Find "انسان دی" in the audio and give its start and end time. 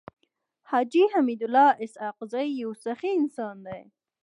3.21-3.81